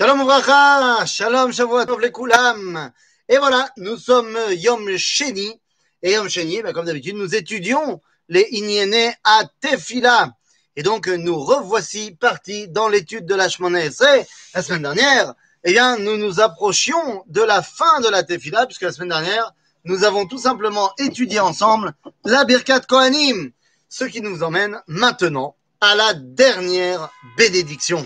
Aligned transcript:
Shalom 0.00 0.22
Uvracha, 0.22 1.04
Shalom 1.04 1.52
Shavuot 1.52 1.84
Tov 1.84 2.00
Lekulam. 2.00 2.90
Et 3.28 3.36
voilà, 3.36 3.68
nous 3.76 3.98
sommes 3.98 4.34
Yom 4.52 4.96
Sheni. 4.96 5.60
Et 6.02 6.12
Yom 6.12 6.26
Sheni, 6.26 6.62
ben, 6.62 6.72
comme 6.72 6.86
d'habitude, 6.86 7.16
nous 7.16 7.34
étudions 7.34 8.00
les 8.30 8.48
Inyene 8.52 9.12
à 9.24 9.42
Tefila. 9.60 10.32
Et 10.74 10.82
donc, 10.82 11.06
nous 11.08 11.38
revoici 11.38 12.12
partis 12.12 12.66
dans 12.68 12.88
l'étude 12.88 13.26
de 13.26 13.34
la 13.34 13.50
Shemona 13.50 13.84
Esrei. 13.84 14.26
La 14.54 14.62
semaine 14.62 14.80
dernière, 14.80 15.34
eh 15.64 15.72
bien, 15.72 15.98
nous 15.98 16.16
nous 16.16 16.40
approchions 16.40 17.22
de 17.26 17.42
la 17.42 17.60
fin 17.60 18.00
de 18.00 18.08
la 18.08 18.22
Tefila, 18.22 18.64
puisque 18.64 18.80
la 18.80 18.92
semaine 18.92 19.10
dernière, 19.10 19.52
nous 19.84 20.04
avons 20.04 20.24
tout 20.24 20.38
simplement 20.38 20.94
étudié 20.96 21.40
ensemble 21.40 21.92
la 22.24 22.44
Birkat 22.46 22.80
Kohanim. 22.88 23.50
Ce 23.90 24.04
qui 24.04 24.22
nous 24.22 24.42
emmène 24.42 24.80
maintenant 24.86 25.56
à 25.82 25.94
la 25.94 26.14
dernière 26.14 27.10
bénédiction. 27.36 28.02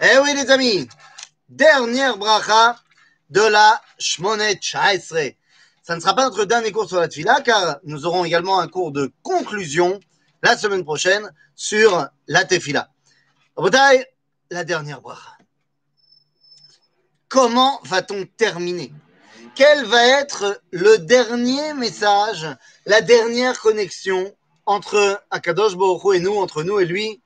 Eh 0.00 0.18
oui, 0.22 0.32
les 0.34 0.50
amis, 0.50 0.88
dernière 1.48 2.16
bracha 2.16 2.76
de 3.30 3.40
la 3.40 3.80
Shmonet 3.98 4.58
Chaesre. 4.60 5.34
Ça 5.82 5.94
ne 5.94 6.00
sera 6.00 6.14
pas 6.14 6.24
notre 6.24 6.44
dernier 6.44 6.72
cours 6.72 6.88
sur 6.88 7.00
la 7.00 7.08
Tfila, 7.08 7.40
car 7.42 7.78
nous 7.84 8.06
aurons 8.06 8.24
également 8.24 8.60
un 8.60 8.68
cours 8.68 8.92
de 8.92 9.12
conclusion 9.22 10.00
la 10.42 10.56
semaine 10.56 10.84
prochaine 10.84 11.30
sur 11.54 12.08
la 12.26 12.44
Tefila. 12.44 12.90
La 14.50 14.64
dernière 14.64 15.00
bracha. 15.00 15.36
Comment 17.28 17.80
va-t-on 17.84 18.26
terminer? 18.36 18.92
Quel 19.54 19.84
va 19.84 20.06
être 20.20 20.60
le 20.70 20.98
dernier 20.98 21.74
message, 21.74 22.46
la 22.86 23.00
dernière 23.00 23.58
connexion 23.60 24.34
entre 24.66 25.22
Akadosh 25.30 25.76
Baruch 25.76 26.16
et 26.16 26.20
nous, 26.20 26.36
entre 26.36 26.62
nous 26.62 26.80
et 26.80 26.84
lui, 26.84 27.22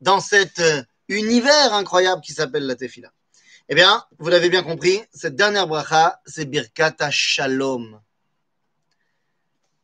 dans 0.00 0.20
cet 0.20 0.58
euh, 0.58 0.82
univers 1.08 1.72
incroyable 1.72 2.22
qui 2.22 2.32
s'appelle 2.32 2.66
la 2.66 2.76
Tefila? 2.76 3.10
Eh 3.72 3.74
bien, 3.74 4.04
vous 4.18 4.28
l'avez 4.28 4.50
bien 4.50 4.62
compris, 4.62 5.02
cette 5.14 5.34
dernière 5.34 5.66
bracha, 5.66 6.20
c'est 6.26 6.44
Birkat 6.44 6.94
Shalom. 7.10 8.02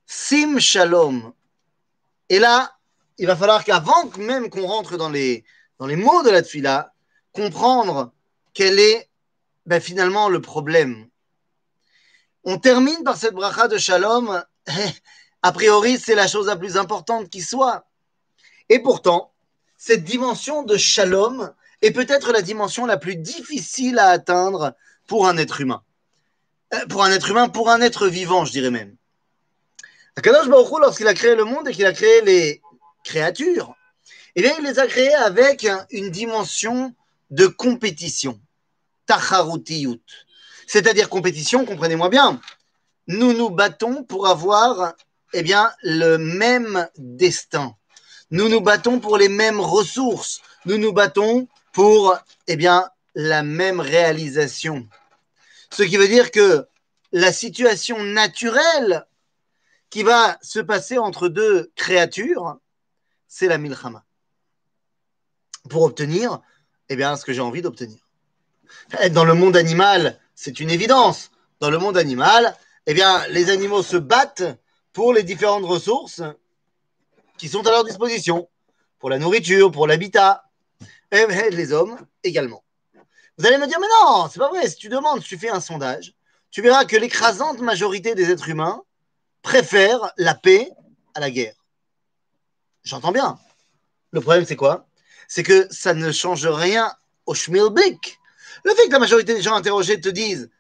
Sim 0.05 0.59
Shalom. 0.59 1.33
Et 2.29 2.39
là, 2.39 2.77
il 3.17 3.27
va 3.27 3.35
falloir 3.35 3.65
qu'avant 3.65 4.11
même 4.19 4.51
qu'on 4.51 4.67
rentre 4.67 4.99
dans 4.99 5.09
les, 5.09 5.43
mots 5.81 6.23
de 6.23 6.29
la 6.29 6.43
Tefila, 6.43 6.93
comprendre 7.33 8.13
quel 8.53 8.79
est 8.79 9.09
ben, 9.65 9.81
finalement 9.81 10.29
le 10.29 10.43
problème. 10.43 11.09
On 12.45 12.59
termine 12.59 13.03
par 13.05 13.17
cette 13.17 13.33
bracha 13.33 13.69
de 13.69 13.79
Shalom. 13.79 14.45
A 15.43 15.53
priori, 15.53 15.99
c'est 15.99 16.15
la 16.15 16.29
chose 16.29 16.49
la 16.49 16.57
plus 16.57 16.77
importante 16.77 17.31
qui 17.31 17.41
soit. 17.41 17.87
Et 18.69 18.81
pourtant, 18.81 19.33
cette 19.79 20.05
dimension 20.05 20.63
de 20.63 20.77
Shalom 20.77 21.55
est 21.83 21.91
peut-être 21.91 22.33
la 22.33 22.43
dimension 22.43 22.87
la 22.87 22.97
plus 22.97 23.17
difficile 23.17 23.99
à 23.99 24.09
atteindre 24.09 24.75
pour 25.07 25.29
un 25.29 25.37
être 25.37 25.61
humain. 25.61 25.83
Euh, 26.75 26.87
pour 26.87 27.05
un 27.05 27.11
être 27.11 27.31
humain, 27.31 27.49
pour 27.49 27.71
un 27.71 27.81
être 27.81 28.09
vivant, 28.09 28.45
je 28.45 28.53
dirais 28.53 28.71
même. 28.71 28.97
Akadosh 30.17 30.49
Baruch 30.49 30.81
lorsqu'il 30.81 31.07
a 31.07 31.15
créé 31.15 31.35
le 31.35 31.45
monde 31.45 31.69
et 31.69 31.73
qu'il 31.73 31.87
a 31.87 31.93
créé 31.93 32.21
les 32.23 32.61
créatures, 33.05 33.75
eh 34.35 34.43
bien, 34.43 34.53
il 34.59 34.65
les 34.65 34.79
a 34.79 34.87
créées 34.87 35.15
avec 35.15 35.67
une 35.91 36.11
dimension 36.11 36.95
de 37.31 37.47
compétition. 37.47 38.41
Tacharutiyut. 39.07 40.03
C'est-à-dire 40.67 41.09
compétition, 41.09 41.65
comprenez-moi 41.65 42.09
bien. 42.09 42.41
Nous 43.07 43.33
nous 43.33 43.51
battons 43.51 44.05
pour 44.05 44.29
avoir 44.29 44.95
eh 45.33 45.43
bien, 45.43 45.73
le 45.83 46.17
même 46.17 46.89
destin. 46.97 47.75
Nous 48.31 48.49
nous 48.49 48.61
battons 48.61 49.01
pour 49.01 49.17
les 49.17 49.29
mêmes 49.29 49.61
ressources. 49.61 50.41
Nous 50.67 50.79
nous 50.79 50.93
battons 50.93 51.49
pour, 51.73 52.17
eh 52.47 52.57
bien, 52.57 52.91
la 53.15 53.43
même 53.43 53.81
réalisation. 53.81 54.89
Ce 55.71 55.83
qui 55.83 55.97
veut 55.97 56.09
dire 56.09 56.31
que 56.31 56.67
la 57.13 57.33
situation 57.33 58.03
naturelle 58.03 59.07
qui 59.91 60.03
va 60.03 60.39
se 60.43 60.61
passer 60.61 60.99
entre 60.99 61.29
deux 61.29 61.73
créatures, 61.75 62.59
c'est 63.27 63.47
la 63.47 63.59
milchama. 63.59 64.05
Pour 65.69 65.83
obtenir, 65.83 66.41
eh 66.89 66.97
bien, 66.97 67.17
ce 67.17 67.25
que 67.25 67.33
j'ai 67.33 67.41
envie 67.41 67.63
d'obtenir. 67.63 67.99
Dans 69.13 69.25
le 69.25 69.35
monde 69.35 69.57
animal, 69.57 70.19
c'est 70.35 70.61
une 70.61 70.71
évidence. 70.71 71.31
Dans 71.61 71.71
le 71.71 71.79
monde 71.79 71.97
animal, 71.97 72.57
eh 72.87 72.95
bien, 72.95 73.27
les 73.29 73.51
animaux 73.51 73.83
se 73.83 73.97
battent 73.97 74.45
pour 74.93 75.13
les 75.13 75.23
différentes 75.23 75.65
ressources 75.65 76.23
qui 77.37 77.49
sont 77.49 77.67
à 77.67 77.71
leur 77.71 77.85
disposition, 77.85 78.49
pour 78.99 79.11
la 79.11 79.19
nourriture, 79.19 79.71
pour 79.71 79.87
l'habitat, 79.87 80.48
les 81.11 81.73
hommes 81.73 81.99
également. 82.23 82.65
Vous 83.39 83.47
allez 83.47 83.59
me 83.59 83.67
dire, 83.67 83.79
mais 83.81 83.87
non, 84.03 84.29
c'est 84.31 84.41
pas 84.41 84.49
vrai, 84.49 84.69
si 84.69 84.77
tu 84.77 84.89
demandes, 84.89 85.23
tu 85.23 85.39
fais 85.39 85.49
un 85.49 85.61
sondage, 85.61 86.15
tu 86.51 86.63
verras 86.63 86.85
que 86.85 86.97
l'écrasante 86.97 87.61
majorité 87.61 88.15
des 88.15 88.31
êtres 88.31 88.49
humains 88.49 88.83
préfèrent 89.43 90.13
la 90.17 90.35
paix 90.35 90.71
à 91.15 91.21
la 91.21 91.31
guerre. 91.31 91.55
J'entends 92.83 93.13
bien. 93.13 93.39
Le 94.11 94.21
problème, 94.21 94.45
c'est 94.45 94.57
quoi? 94.57 94.87
C'est 95.29 95.43
que 95.43 95.69
ça 95.71 95.95
ne 95.95 96.11
change 96.11 96.47
rien 96.47 96.93
au 97.27 97.35
schmilblick. 97.35 98.19
Le 98.65 98.75
fait 98.75 98.87
que 98.87 98.93
la 98.93 98.99
majorité 98.99 99.35
des 99.35 99.43
gens 99.43 99.55
interrogés 99.55 100.01
te 100.01 100.09
disent, 100.09 100.51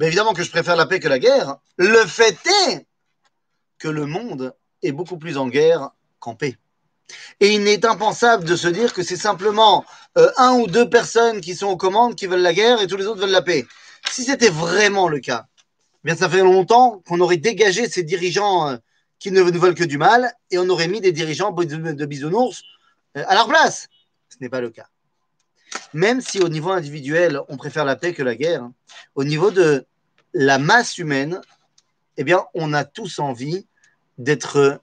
évidemment 0.00 0.34
que 0.34 0.44
je 0.44 0.50
préfère 0.50 0.76
la 0.76 0.86
paix 0.86 1.00
que 1.00 1.08
la 1.08 1.18
guerre, 1.18 1.56
le 1.76 2.04
fait 2.06 2.38
est 2.68 2.86
que 3.78 3.88
le 3.88 4.06
monde 4.06 4.54
est 4.82 4.92
beaucoup 4.92 5.18
plus 5.18 5.38
en 5.38 5.48
guerre 5.48 5.90
qu'en 6.20 6.34
paix. 6.34 6.56
Et 7.40 7.54
il 7.54 7.62
n'est 7.62 7.86
impensable 7.86 8.44
de 8.44 8.56
se 8.56 8.68
dire 8.68 8.92
que 8.92 9.02
c'est 9.02 9.16
simplement 9.16 9.84
euh, 10.16 10.30
un 10.36 10.52
ou 10.54 10.66
deux 10.66 10.88
personnes 10.88 11.40
qui 11.40 11.54
sont 11.54 11.68
aux 11.68 11.76
commandes 11.76 12.14
qui 12.14 12.26
veulent 12.26 12.40
la 12.40 12.54
guerre 12.54 12.80
et 12.80 12.86
tous 12.86 12.96
les 12.96 13.06
autres 13.06 13.20
veulent 13.20 13.30
la 13.30 13.42
paix. 13.42 13.66
Si 14.10 14.24
c'était 14.24 14.50
vraiment 14.50 15.08
le 15.08 15.20
cas, 15.20 15.46
eh 15.54 16.00
bien 16.04 16.16
ça 16.16 16.28
fait 16.28 16.40
longtemps 16.40 17.02
qu'on 17.06 17.20
aurait 17.20 17.36
dégagé 17.36 17.88
ces 17.88 18.02
dirigeants 18.02 18.68
euh, 18.68 18.76
qui 19.18 19.30
ne 19.30 19.42
nous 19.42 19.60
veulent 19.60 19.74
que 19.74 19.84
du 19.84 19.98
mal 19.98 20.32
et 20.50 20.58
on 20.58 20.68
aurait 20.68 20.88
mis 20.88 21.00
des 21.00 21.12
dirigeants 21.12 21.52
de 21.52 22.06
bisounours 22.06 22.62
euh, 23.16 23.24
à 23.26 23.34
leur 23.34 23.48
place. 23.48 23.88
Ce 24.28 24.36
n'est 24.40 24.48
pas 24.48 24.60
le 24.60 24.70
cas. 24.70 24.86
Même 25.92 26.20
si 26.20 26.40
au 26.40 26.48
niveau 26.48 26.70
individuel, 26.70 27.40
on 27.48 27.56
préfère 27.56 27.84
la 27.84 27.96
paix 27.96 28.14
que 28.14 28.22
la 28.22 28.34
guerre, 28.34 28.62
hein, 28.62 28.72
au 29.14 29.24
niveau 29.24 29.50
de 29.50 29.86
la 30.32 30.58
masse 30.58 30.98
humaine, 30.98 31.40
eh 32.16 32.24
bien, 32.24 32.44
on 32.54 32.72
a 32.72 32.84
tous 32.84 33.18
envie 33.18 33.66
d'être 34.18 34.80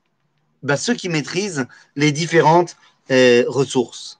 bah, 0.65 0.77
ceux 0.77 0.95
qui 0.95 1.09
maîtrisent 1.09 1.67
les 1.95 2.11
différentes 2.11 2.75
euh, 3.11 3.45
ressources. 3.47 4.19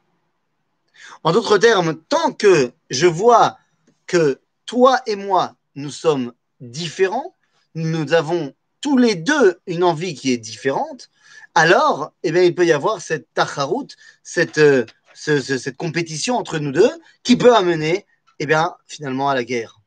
En 1.24 1.32
d'autres 1.32 1.58
termes, 1.58 1.96
tant 2.08 2.34
que 2.34 2.72
je 2.92 3.08
vois 3.08 3.58
que 4.06 4.40
toi 4.68 5.02
et 5.08 5.16
moi, 5.16 5.56
nous 5.74 5.90
sommes 5.90 6.34
différents, 6.62 7.36
nous 7.74 8.14
avons 8.14 8.54
tous 8.80 8.96
les 8.96 9.16
deux 9.16 9.60
une 9.66 9.84
envie 9.84 10.14
qui 10.14 10.32
est 10.32 10.38
différente, 10.38 11.10
alors 11.56 12.14
eh 12.22 12.32
bien, 12.32 12.44
il 12.44 12.54
peut 12.54 12.66
y 12.66 12.72
avoir 12.72 13.02
cette 13.02 13.34
tacharout, 13.34 13.88
cette, 14.22 14.60
euh, 14.60 14.86
cette 15.16 15.78
compétition 15.78 16.38
entre 16.38 16.60
nous 16.60 16.72
deux 16.72 16.92
qui 17.24 17.38
peut 17.38 17.56
amener 17.56 18.06
eh 18.38 18.46
bien, 18.46 18.76
finalement 18.86 19.30
à 19.30 19.34
la 19.34 19.44
guerre. 19.44 19.80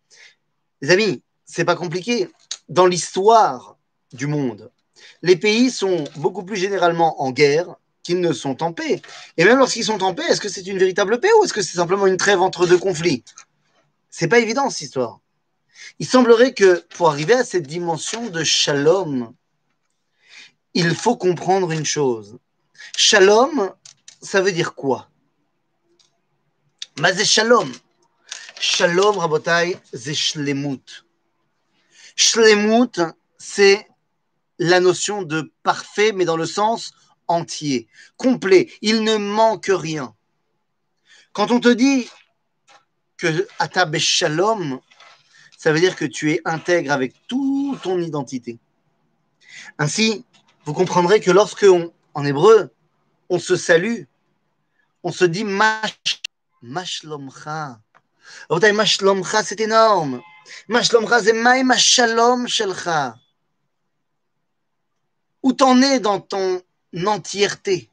Les 0.81 0.91
amis, 0.91 1.23
c'est 1.45 1.65
pas 1.65 1.77
compliqué. 1.77 2.29
Dans 2.69 2.87
l'histoire 2.87 3.77
du 4.13 4.27
monde, 4.27 4.73
les 5.23 5.37
pays 5.37 5.71
sont 5.71 6.05
beaucoup 6.17 6.45
plus 6.45 6.57
généralement 6.57 7.23
en 7.23 7.31
guerre 7.31 7.77
qu'ils 8.03 8.21
ne 8.21 8.33
sont 8.33 8.63
en 8.63 8.73
paix. 8.73 9.03
Et 9.37 9.45
même 9.45 9.59
lorsqu'ils 9.59 9.85
sont 9.85 10.03
en 10.03 10.15
paix, 10.15 10.25
est-ce 10.29 10.41
que 10.41 10.49
c'est 10.49 10.67
une 10.67 10.79
véritable 10.79 11.21
paix 11.21 11.31
ou 11.39 11.45
est-ce 11.45 11.53
que 11.53 11.63
c'est 11.63 11.77
simplement 11.77 12.07
une 12.07 12.17
trêve 12.17 12.41
entre 12.41 12.67
deux 12.67 12.79
conflits? 12.79 13.25
C'est 14.11 14.29
pas 14.29 14.39
évident 14.39 14.71
cette 14.71 14.83
histoire. 14.83 15.21
Il 15.99 16.07
semblerait 16.07 16.55
que 16.55 16.85
pour 16.97 17.11
arriver 17.11 17.35
à 17.35 17.45
cette 17.45 17.67
dimension 17.67 18.29
de 18.31 18.45
shalom, 18.45 19.35
il 20.75 20.95
faut 20.95 21.17
comprendre 21.17 21.73
une 21.73 21.85
chose. 21.85 22.39
Shalom, 22.97 23.73
ça 24.23 24.41
veut 24.41 24.53
dire 24.53 24.75
quoi? 24.75 25.09
Mais 27.01 27.15
c'est 27.15 27.25
shalom. 27.25 27.73
Shalom, 28.61 29.19
rabotai, 29.19 29.79
c'est 29.93 30.15
shlemut. 30.15 31.05
Shlemut, 32.17 33.01
c'est 33.39 33.87
la 34.59 34.81
notion 34.81 35.23
de 35.23 35.53
parfait, 35.63 36.13
mais 36.13 36.25
dans 36.25 36.37
le 36.37 36.47
sens 36.47 36.93
entier, 37.29 37.89
complet. 38.17 38.71
Il 38.83 39.05
ne 39.05 39.17
manque 39.17 39.71
rien. 39.71 40.15
Quand 41.33 41.51
on 41.51 41.61
te 41.61 41.69
dit 41.69 42.09
que 43.17 43.47
Ata 43.59 43.87
Shalom, 43.99 44.81
ça 45.57 45.73
veut 45.73 45.81
dire 45.81 45.97
que 45.97 46.05
tu 46.05 46.33
es 46.33 46.41
intègre 46.45 46.93
avec 46.93 47.15
toute 47.27 47.83
ton 47.83 48.01
identité. 48.01 48.59
Ainsi, 49.79 50.25
vous 50.65 50.73
comprendrez 50.73 51.21
que 51.21 51.31
lorsque, 51.31 51.67
en 52.15 52.25
hébreu, 52.25 52.71
on 53.29 53.39
se 53.39 53.57
salue, 53.57 54.03
on 55.03 55.13
se 55.13 55.25
dit 55.25 55.45
Mash, 55.45 56.23
Mashlomcha. 56.63 57.81
Mashlomcha, 58.51 59.43
c'est 59.43 59.61
énorme. 59.61 60.21
Mashlomcha, 60.69 61.23
c'est 61.23 61.33
Maïma 61.33 61.77
Shelcha 61.77 63.17
où 65.49 65.53
t'en 65.55 65.81
es 65.81 65.99
dans 65.99 66.21
ton 66.21 66.61
entièreté, 67.07 67.89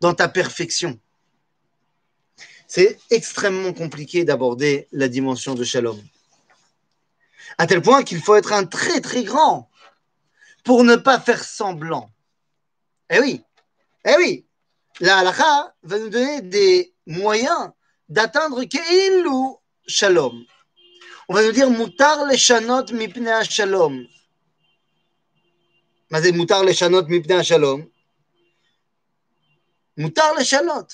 dans 0.00 0.14
ta 0.14 0.28
perfection? 0.28 0.98
c'est 2.66 2.98
extrêmement 3.10 3.72
compliqué 3.72 4.24
d'aborder 4.24 4.88
la 4.92 5.08
dimension 5.08 5.54
de 5.54 5.64
shalom. 5.64 5.98
À 7.58 7.66
tel 7.66 7.80
point 7.80 8.02
qu'il 8.02 8.20
faut 8.20 8.34
être 8.34 8.52
un 8.52 8.64
très 8.64 9.00
très 9.00 9.22
grand 9.22 9.70
pour 10.64 10.84
ne 10.84 10.96
pas 10.96 11.20
faire 11.20 11.44
semblant. 11.44 12.10
Eh 13.08 13.20
oui, 13.20 13.42
eh 14.04 14.14
oui, 14.18 14.44
la 15.00 15.18
halakha 15.18 15.74
va 15.84 15.98
nous 15.98 16.10
donner 16.10 16.42
des 16.42 16.92
moyens 17.06 17.70
d'atteindre 18.08 18.64
Keilu 18.64 19.54
Shalom. 19.86 20.44
On 21.28 21.34
va 21.34 21.44
nous 21.44 21.52
dire 21.52 21.70
Mutar 21.70 22.26
le 22.26 22.36
Shanot 22.36 22.92
mipne 22.92 23.44
Shalom. 23.48 24.06
Shanot 26.10 27.06
mipne 27.08 27.42
Shalom. 27.42 27.86
Mutar 29.96 30.34
le 30.34 30.44
Shalot. 30.44 30.86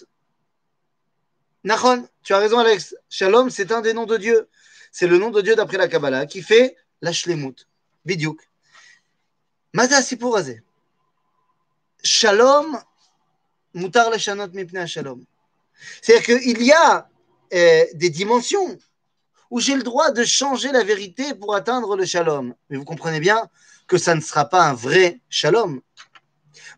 Nachon, 1.64 2.08
tu 2.22 2.32
as 2.32 2.38
raison 2.38 2.58
Alex. 2.58 2.94
Shalom, 3.08 3.50
c'est 3.50 3.72
un 3.72 3.80
des 3.80 3.92
noms 3.92 4.06
de 4.06 4.16
Dieu. 4.16 4.48
C'est 4.90 5.06
le 5.06 5.18
nom 5.18 5.30
de 5.30 5.40
Dieu 5.40 5.54
d'après 5.54 5.78
la 5.78 5.88
Kabbalah 5.88 6.26
qui 6.26 6.42
fait 6.42 6.76
la 7.00 7.12
Shlemut. 7.12 7.66
Bidiouk. 8.04 8.40
Maza 9.72 10.02
Sipur 10.02 10.38
Shalom, 12.02 12.78
Mutar 13.74 14.10
le 14.10 14.18
Shanot 14.18 14.48
mipne 14.48 14.86
Shalom. 14.86 15.24
C'est-à-dire 16.00 16.40
qu'il 16.40 16.62
y 16.62 16.72
a 16.72 17.08
euh, 17.52 17.84
des 17.94 18.10
dimensions 18.10 18.78
où 19.50 19.60
j'ai 19.60 19.76
le 19.76 19.82
droit 19.82 20.10
de 20.10 20.24
changer 20.24 20.72
la 20.72 20.82
vérité 20.82 21.34
pour 21.34 21.54
atteindre 21.54 21.94
le 21.94 22.06
shalom. 22.06 22.54
Mais 22.70 22.78
vous 22.78 22.86
comprenez 22.86 23.20
bien 23.20 23.50
que 23.92 23.98
ça 23.98 24.14
ne 24.14 24.22
sera 24.22 24.46
pas 24.46 24.64
un 24.70 24.72
vrai 24.72 25.20
shalom. 25.28 25.82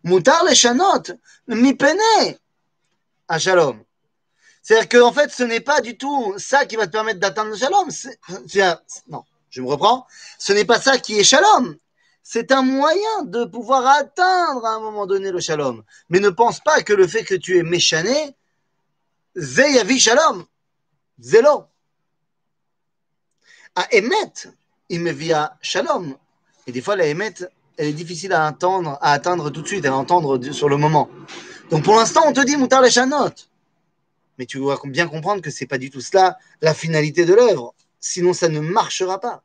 Moutar 0.03 0.43
le 0.43 0.53
shanot, 0.53 1.03
mi 1.47 1.73
pene 1.73 2.37
un 3.29 3.39
shalom. 3.39 3.81
C'est-à-dire 4.61 4.89
qu'en 4.89 5.07
en 5.07 5.13
fait, 5.13 5.31
ce 5.31 5.43
n'est 5.43 5.61
pas 5.61 5.79
du 5.79 5.97
tout 5.97 6.37
ça 6.37 6.65
qui 6.65 6.75
va 6.75 6.87
te 6.87 6.91
permettre 6.91 7.21
d'atteindre 7.21 7.51
le 7.51 7.55
shalom. 7.55 7.87
Non, 9.07 9.23
je 9.49 9.61
me 9.61 9.67
reprends. 9.69 10.05
Ce 10.37 10.51
n'est 10.51 10.65
pas 10.65 10.81
ça 10.81 10.97
qui 10.97 11.17
est 11.17 11.23
shalom. 11.23 11.77
C'est 12.21 12.51
un 12.51 12.63
moyen 12.63 13.23
de 13.23 13.45
pouvoir 13.45 13.85
atteindre 13.85 14.65
à 14.65 14.71
un 14.71 14.81
moment 14.81 15.05
donné 15.05 15.31
le 15.31 15.39
shalom. 15.39 15.83
Mais 16.09 16.19
ne 16.19 16.29
pense 16.29 16.59
pas 16.59 16.81
que 16.81 16.91
le 16.91 17.07
fait 17.07 17.23
que 17.23 17.35
tu 17.35 17.57
es 17.57 17.63
méchané, 17.63 18.35
Zeyavi 19.37 19.99
Shalom. 20.01 20.45
Zélo. 21.17 21.67
À 23.73 23.87
Emet, 23.93 24.33
il 24.89 24.99
me 24.99 25.13
via 25.13 25.57
Shalom. 25.61 26.17
Et 26.67 26.71
des 26.71 26.81
fois, 26.81 26.95
la 26.95 27.07
Emet, 27.07 27.33
elle 27.77 27.87
est 27.87 27.93
difficile 27.93 28.33
à 28.33 28.47
attendre, 28.47 28.97
à 29.01 29.11
atteindre 29.11 29.49
tout 29.49 29.61
de 29.61 29.67
suite, 29.67 29.85
à 29.85 29.95
entendre 29.95 30.41
sur 30.51 30.69
le 30.69 30.77
moment. 30.77 31.09
Donc 31.69 31.83
pour 31.83 31.95
l'instant, 31.95 32.23
on 32.25 32.33
te 32.33 32.43
dit 32.43 32.57
Moutar 32.57 32.81
les 32.81 32.91
Chanot. 32.91 33.29
Mais 34.37 34.45
tu 34.45 34.57
dois 34.57 34.79
bien 34.85 35.07
comprendre 35.07 35.41
que 35.41 35.49
c'est 35.49 35.65
pas 35.65 35.77
du 35.77 35.89
tout 35.89 36.01
cela 36.01 36.37
la 36.61 36.73
finalité 36.73 37.25
de 37.25 37.33
l'œuvre. 37.33 37.73
Sinon, 37.99 38.33
ça 38.33 38.49
ne 38.49 38.59
marchera 38.59 39.19
pas. 39.19 39.43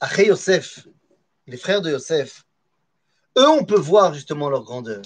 Après 0.00 0.26
Yosef, 0.26 0.86
les 1.46 1.58
frères 1.58 1.82
de 1.82 1.90
Yosef, 1.90 2.44
eux, 3.36 3.48
on 3.48 3.64
peut 3.64 3.78
voir 3.78 4.14
justement 4.14 4.48
leur 4.48 4.64
grandeur. 4.64 5.02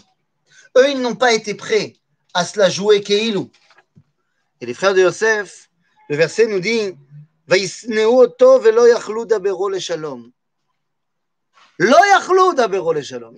Eux, 0.76 0.90
ils 0.90 1.00
n'ont 1.00 1.16
pas 1.16 1.34
été 1.34 1.54
prêts 1.54 1.94
à 2.32 2.44
se 2.44 2.58
la 2.58 2.70
jouer 2.70 3.00
Keilou. 3.00 3.50
Et 4.60 4.66
les 4.66 4.74
frères 4.74 4.94
de 4.94 5.00
Yosef, 5.00 5.68
le 6.08 6.16
verset 6.16 6.46
nous 6.46 6.60
dit 6.60 6.94
Ils 7.51 7.95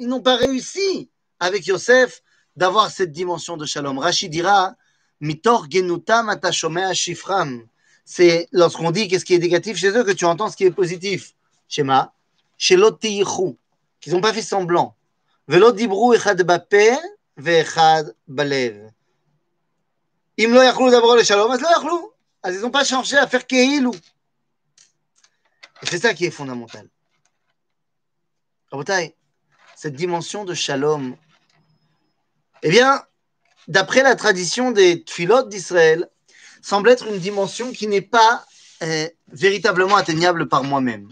n'ont 0.07 0.21
pas 0.21 0.35
réussi 0.35 1.09
avec 1.39 1.65
Yosef 1.67 2.21
d'avoir 2.55 2.91
cette 2.91 3.11
dimension 3.11 3.57
de 3.57 3.65
shalom. 3.65 3.99
Rachid 3.99 4.31
dira 4.31 4.75
Mitor 5.21 5.67
genutam 5.69 6.31
shifram. 6.93 7.67
C'est 8.03 8.47
lorsqu'on 8.51 8.91
dit 8.91 9.07
qu'est-ce 9.07 9.23
qui 9.23 9.35
est 9.35 9.39
négatif 9.39 9.77
chez 9.77 9.89
eux 9.89 10.03
que 10.03 10.11
tu 10.11 10.25
entends 10.25 10.49
ce 10.49 10.57
qui 10.57 10.65
est 10.65 10.71
positif. 10.71 11.33
Shema, 11.67 12.13
qu'ils 12.57 12.79
n'ont 12.79 14.21
pas 14.21 14.33
fait 14.33 14.41
semblant. 14.41 14.95
Velo 15.47 15.71
dibru 15.71 16.15
echad 16.15 16.41
ואחד 17.37 18.03
בלב. 18.27 18.73
אם 20.39 20.51
לא 20.53 20.63
יכלו 20.63 20.87
לדבר 20.87 21.15
לשלום, 21.15 21.51
אז 21.51 21.61
לא 21.61 21.67
יכלו. 21.77 21.95
אז 21.95 22.14
Ah, 22.46 22.52
ils 22.52 22.60
n'ont 22.60 22.70
pas 22.70 22.84
changé 22.84 23.16
à 23.16 23.26
faire 23.26 23.44
Keilou. 23.44 23.90
C'est 25.82 25.98
ça 25.98 26.14
qui 26.14 26.26
est 26.26 26.30
fondamental. 26.30 26.88
Cette 29.74 29.94
dimension 29.94 30.44
de 30.44 30.54
shalom, 30.54 31.16
eh 32.62 32.70
bien, 32.70 33.02
d'après 33.66 34.04
la 34.04 34.14
tradition 34.14 34.70
des 34.70 35.02
tfilotes 35.02 35.48
d'Israël, 35.48 36.08
semble 36.62 36.90
être 36.90 37.08
une 37.08 37.18
dimension 37.18 37.72
qui 37.72 37.88
n'est 37.88 38.00
pas 38.00 38.46
euh, 38.84 39.08
véritablement 39.26 39.96
atteignable 39.96 40.48
par 40.48 40.62
moi-même. 40.62 41.08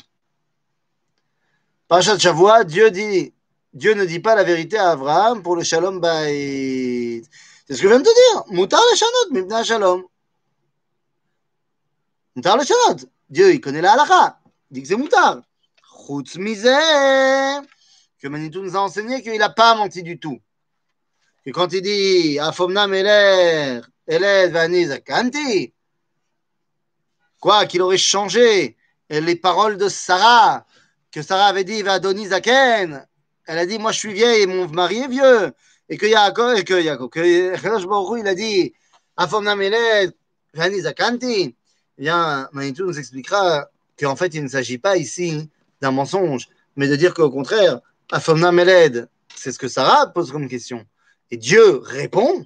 Parashat 1.89 2.21
Shavua, 2.21 2.63
Dieu 2.63 2.93
dit, 2.93 3.35
Dieu 3.73 3.95
ne 3.95 4.05
dit 4.05 4.21
pas 4.21 4.37
la 4.37 4.45
vérité 4.45 4.79
à 4.79 4.93
Abraham 4.93 5.43
pour 5.43 5.57
le 5.57 5.65
shalom 5.65 5.99
baït. 5.99 7.29
C'est 7.67 7.75
ce 7.75 7.83
que 7.83 7.89
je 7.89 7.89
viens 7.89 7.99
de 7.99 8.05
te 8.05 8.35
dire. 8.35 8.45
Moutar 8.55 8.81
le 8.93 9.65
shalom. 9.65 10.05
Moutar 12.37 12.57
le 12.57 12.65
shalom. 12.65 12.99
Dieu, 13.31 13.55
il 13.55 13.61
connaît 13.61 13.81
la 13.81 13.93
halakha. 13.93 14.41
Il 14.71 14.75
dit 14.75 14.83
que 14.83 14.89
c'est 14.89 14.97
moutar. 14.97 15.43
Chutz. 16.07 16.35
Que 16.35 18.29
Manitou 18.29 18.63
nous 18.63 18.77
a 18.77 18.81
enseigné 18.81 19.23
qu'il 19.23 19.39
n'a 19.39 19.51
pas 19.51 19.77
menti 19.77 20.03
du 20.03 20.19
tout. 20.19 20.41
Et 21.47 21.53
quand 21.53 21.73
il 21.73 21.83
dit 21.83 22.39
Afomna 22.41 22.89
Meler, 22.89 23.83
Eled 24.07 24.51
Vani 24.51 24.87
Zakanti, 24.87 25.73
quoi, 27.39 27.67
qu'il 27.67 27.83
aurait 27.83 27.99
changé 27.99 28.77
les 29.11 29.37
paroles 29.37 29.77
de 29.77 29.89
Sarah, 29.89 30.67
que 31.13 31.23
Sarah 31.23 31.47
avait 31.47 31.65
dit 31.65 31.83
Va 31.83 32.01
Zaken, 32.01 33.07
elle 33.47 33.59
a 33.59 33.67
dit, 33.67 33.79
moi 33.79 33.93
je 33.93 33.99
suis 33.99 34.13
vieille 34.13 34.43
et 34.43 34.47
mon 34.47 34.67
mari 34.69 35.01
est 35.01 35.09
vieux. 35.09 35.53
Et 35.89 35.99
que 35.99 36.07
Yaakov, 36.07 36.57
et 36.57 36.65
que 36.65 36.83
Yaakov, 36.83 37.11
que 37.11 38.19
il 38.19 38.27
a 38.27 38.35
dit, 38.35 38.73
Afomna 39.17 39.55
Meled, 39.55 40.15
Vani 40.55 40.81
Zakanti. 40.81 41.55
Eh 41.99 42.03
bien, 42.03 42.49
Manitou 42.53 42.87
nous 42.87 42.99
expliquera 42.99 43.69
qu'en 43.99 44.17
fait, 44.17 44.35
il 44.35 44.43
ne 44.43 44.49
s'agit 44.49 44.79
pas 44.79 44.97
ici 44.97 45.49
d'un 45.81 45.93
mensonge, 45.93 46.49
mais 46.77 46.89
de 46.89 46.97
dire 46.97 47.15
qu'au 47.15 47.31
contraire, 47.31 47.81
Afomna 48.11 48.51
Meled, 48.53 49.09
c'est 49.35 49.53
ce 49.53 49.59
que 49.59 49.69
Sarah 49.69 50.09
pose 50.09 50.33
comme 50.33 50.49
question. 50.49 50.85
Et 51.31 51.37
Dieu 51.37 51.79
répond, 51.79 52.45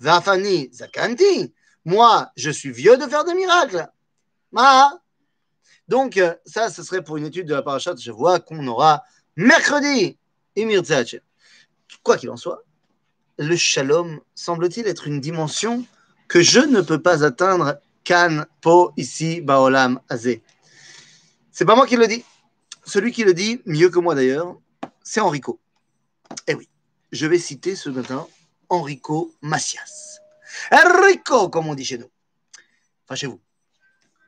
Vafani 0.00 0.70
Zakanti. 0.72 1.52
Moi, 1.84 2.30
je 2.36 2.50
suis 2.50 2.70
vieux 2.70 2.96
de 2.96 3.04
faire 3.04 3.24
des 3.24 3.34
miracles. 3.34 3.88
Ma. 4.52 4.90
Donc, 5.88 6.20
ça, 6.44 6.70
ce 6.70 6.82
serait 6.82 7.02
pour 7.02 7.16
une 7.16 7.26
étude 7.26 7.46
de 7.46 7.54
la 7.54 7.62
parachat. 7.62 7.94
Je 7.96 8.10
vois 8.10 8.40
qu'on 8.40 8.66
aura 8.66 9.04
mercredi. 9.36 10.18
Quoi 12.02 12.16
qu'il 12.16 12.30
en 12.30 12.36
soit, 12.36 12.64
le 13.38 13.56
shalom 13.56 14.20
semble-t-il 14.34 14.86
être 14.86 15.06
une 15.06 15.20
dimension 15.20 15.84
que 16.28 16.40
je 16.40 16.60
ne 16.60 16.80
peux 16.80 17.00
pas 17.00 17.24
atteindre 17.24 17.78
Kan 18.06 18.46
Po 18.60 18.92
ici 18.96 19.40
Baolam 19.40 20.00
Azé. 20.08 20.40
C'est 21.50 21.64
pas 21.64 21.74
moi 21.74 21.88
qui 21.88 21.96
le 21.96 22.06
dis. 22.06 22.24
Celui 22.84 23.10
qui 23.10 23.24
le 23.24 23.34
dit, 23.34 23.60
mieux 23.66 23.90
que 23.90 23.98
moi 23.98 24.14
d'ailleurs, 24.14 24.56
c'est 25.02 25.20
Enrico. 25.20 25.58
Eh 26.46 26.54
oui, 26.54 26.68
je 27.10 27.26
vais 27.26 27.40
citer 27.40 27.74
ce 27.74 27.90
matin 27.90 28.28
Enrico 28.68 29.34
Macias. 29.42 30.20
Enrico, 30.70 31.48
comme 31.48 31.66
on 31.66 31.74
dit 31.74 31.84
chez 31.84 31.98
nous. 31.98 32.10
Enfin, 33.04 33.16
chez 33.16 33.26
vous. 33.26 33.40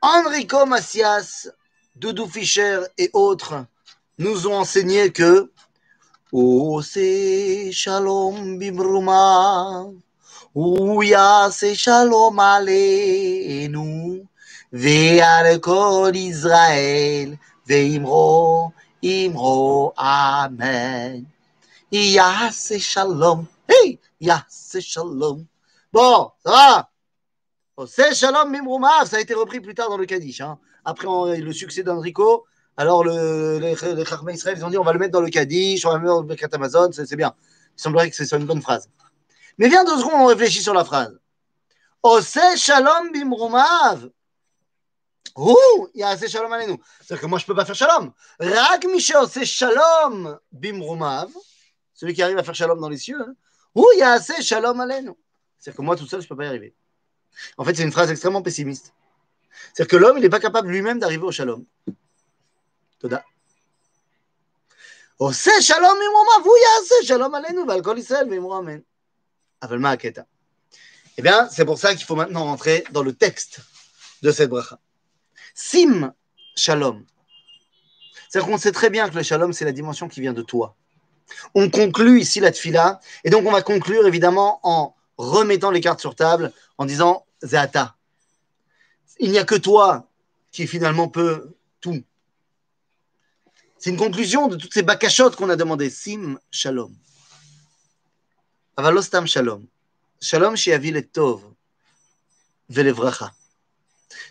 Enrico 0.01 0.65
Macias, 0.65 1.47
Doudou 1.95 2.27
Fischer 2.27 2.81
et 2.97 3.09
autres 3.13 3.65
nous 4.17 4.45
ont 4.47 4.55
enseigné 4.55 5.13
que. 5.13 5.49
Oh, 6.33 6.81
c'est 6.81 7.71
Shalom 7.71 8.59
Ouya 10.59 11.49
se 11.51 11.73
shalom 11.73 12.37
aleinu, 12.37 14.27
ve'al 14.73 15.57
kol 15.61 16.13
Israël, 16.13 17.37
ve 17.65 17.95
imro, 17.95 18.73
Imro 19.01 19.93
amen. 19.95 21.25
Ya 21.89 22.51
se 22.51 22.77
shalom, 22.77 23.47
hey, 23.69 23.99
ya 24.19 24.43
se 24.49 24.81
shalom. 24.81 25.47
Bon, 25.93 26.31
ça 26.43 26.51
va? 26.51 26.89
Oh, 27.77 27.85
C'est 27.85 28.13
shalom 28.13 28.51
mimroumav, 28.51 29.07
ça 29.07 29.15
a 29.15 29.21
été 29.21 29.33
repris 29.33 29.61
plus 29.61 29.75
tard 29.75 29.89
dans 29.89 29.95
le 29.95 30.05
Kaddish. 30.05 30.41
Hein. 30.41 30.59
Après 30.83 31.07
le 31.39 31.53
succès 31.53 31.83
d'Andrico 31.83 32.45
alors 32.75 33.05
le, 33.05 33.59
les, 33.59 33.75
les 33.75 34.33
Israël, 34.33 34.57
ils 34.57 34.65
ont 34.65 34.69
dit 34.69 34.77
on 34.77 34.83
va 34.83 34.91
le 34.91 34.99
mettre 34.99 35.13
dans 35.13 35.21
le 35.21 35.29
Kaddish, 35.29 35.85
on 35.85 35.89
va 35.89 35.95
le 35.95 36.01
mettre 36.01 36.15
dans 36.15 36.27
le 36.27 36.35
Katamazon, 36.35 36.91
c'est 36.91 37.15
bien. 37.15 37.33
Il 37.77 37.81
semblerait 37.81 38.09
que 38.09 38.15
ce 38.17 38.25
soit 38.25 38.39
une 38.39 38.45
bonne 38.45 38.61
phrase. 38.61 38.89
Mais 39.59 39.67
viens 39.67 39.83
deux 39.83 39.97
secondes, 39.97 40.21
on 40.21 40.25
réfléchit 40.25 40.63
sur 40.63 40.73
la 40.73 40.85
phrase. 40.85 41.19
Ose 42.01 42.39
shalom 42.55 43.11
bimrumav. 43.11 44.09
Ouh, 45.35 45.89
il 45.93 45.99
y 45.99 46.03
a 46.03 46.09
assez 46.09 46.29
shalom 46.29 46.49
nous. 46.65 46.79
C'est-à-dire 47.01 47.21
que 47.21 47.25
moi, 47.27 47.37
je 47.39 47.43
ne 47.43 47.47
peux 47.47 47.55
pas 47.55 47.65
faire 47.65 47.75
shalom. 47.75 48.13
Rag 48.39 48.85
ose 48.85 49.43
shalom 49.43 50.39
bimrumav. 50.53 51.29
Celui 51.93 52.13
qui 52.13 52.23
arrive 52.23 52.37
à 52.37 52.43
faire 52.43 52.55
shalom 52.55 52.79
dans 52.79 52.87
les 52.87 52.97
cieux. 52.97 53.21
Hein. 53.21 53.33
Ouh, 53.75 53.85
il 53.95 53.99
y 53.99 54.01
a 54.01 54.11
assez 54.11 54.41
shalom 54.41 54.77
nous. 54.77 55.17
C'est-à-dire 55.59 55.77
que 55.77 55.81
moi, 55.81 55.97
tout 55.97 56.07
seul, 56.07 56.21
je 56.21 56.25
ne 56.25 56.29
peux 56.29 56.37
pas 56.37 56.45
y 56.45 56.47
arriver. 56.47 56.73
En 57.57 57.65
fait, 57.65 57.75
c'est 57.75 57.83
une 57.83 57.91
phrase 57.91 58.09
extrêmement 58.09 58.41
pessimiste. 58.41 58.93
C'est-à-dire 59.73 59.91
que 59.91 59.97
l'homme, 59.97 60.17
il 60.17 60.21
n'est 60.21 60.29
pas 60.29 60.39
capable 60.39 60.69
lui-même 60.69 60.99
d'arriver 60.99 61.23
au 61.23 61.33
shalom. 61.33 61.65
Toda. 62.97 63.25
Ose 65.19 65.49
shalom 65.59 65.99
bimrumav. 65.99 66.47
Ouh, 66.47 66.55
il 66.55 66.61
y 66.61 66.65
a 66.65 66.81
assez 66.81 67.05
shalom 67.07 67.37
nous. 67.53 67.65
Valkol 67.65 67.99
Israël, 67.99 68.29
bimrumav. 68.29 68.79
Avalma 69.61 69.97
Eh 71.17 71.21
bien, 71.21 71.49
c'est 71.49 71.65
pour 71.65 71.77
ça 71.77 71.95
qu'il 71.95 72.05
faut 72.05 72.15
maintenant 72.15 72.45
rentrer 72.45 72.83
dans 72.91 73.03
le 73.03 73.13
texte 73.13 73.61
de 74.21 74.31
cette 74.31 74.49
bracha. 74.49 74.79
Sim 75.53 76.13
Shalom. 76.55 77.05
C'est-à-dire 78.29 78.49
qu'on 78.49 78.57
sait 78.57 78.71
très 78.71 78.89
bien 78.89 79.09
que 79.09 79.15
le 79.15 79.23
Shalom, 79.23 79.53
c'est 79.53 79.65
la 79.65 79.71
dimension 79.71 80.07
qui 80.07 80.21
vient 80.21 80.33
de 80.33 80.41
toi. 80.41 80.75
On 81.55 81.69
conclut 81.69 82.21
ici 82.21 82.39
la 82.39 82.51
tfila, 82.51 82.99
et 83.23 83.29
donc 83.29 83.45
on 83.45 83.51
va 83.51 83.61
conclure 83.61 84.07
évidemment 84.07 84.59
en 84.63 84.95
remettant 85.17 85.71
les 85.71 85.81
cartes 85.81 85.99
sur 85.99 86.15
table, 86.15 86.51
en 86.77 86.85
disant 86.85 87.25
Zéata. 87.41 87.95
Il 89.19 89.31
n'y 89.31 89.37
a 89.37 89.43
que 89.43 89.55
toi 89.55 90.09
qui 90.51 90.67
finalement 90.67 91.09
peut 91.09 91.55
tout. 91.81 92.01
C'est 93.77 93.89
une 93.89 93.97
conclusion 93.97 94.47
de 94.47 94.55
toutes 94.55 94.73
ces 94.73 94.83
bacachotes 94.83 95.35
qu'on 95.35 95.49
a 95.49 95.55
demandées. 95.55 95.89
Sim 95.89 96.39
Shalom. 96.51 96.95
Avalostam 98.79 99.27
shalom. 99.27 99.67
Shalom 100.21 100.55
shiavi 100.55 100.91
le 100.91 101.01
tov 101.01 101.41
velevracha. 102.69 103.33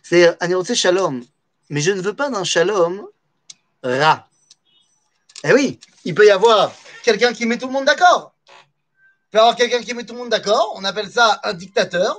C'est-à-dire, 0.02 0.36
Anirotse 0.40 0.72
shalom, 0.72 1.22
mais 1.68 1.82
je 1.82 1.90
ne 1.90 2.00
veux 2.00 2.16
pas 2.16 2.30
d'un 2.30 2.44
shalom 2.44 3.06
ra. 3.82 4.26
Eh 5.44 5.52
oui, 5.52 5.78
il 6.06 6.14
peut 6.14 6.24
y 6.24 6.30
avoir 6.30 6.72
quelqu'un 7.02 7.34
qui 7.34 7.44
met 7.44 7.58
tout 7.58 7.66
le 7.66 7.74
monde 7.74 7.84
d'accord. 7.84 8.34
Il 8.48 9.32
peut 9.32 9.36
y 9.36 9.40
avoir 9.40 9.54
quelqu'un 9.54 9.82
qui 9.82 9.92
met 9.92 10.06
tout 10.06 10.14
le 10.14 10.20
monde 10.20 10.30
d'accord, 10.30 10.72
on 10.76 10.84
appelle 10.84 11.12
ça 11.12 11.40
un 11.44 11.52
dictateur. 11.52 12.16